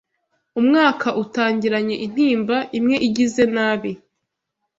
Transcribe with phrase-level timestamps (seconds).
[0.59, 3.91] umwaka utangiranye intimba, imwe igize nabi,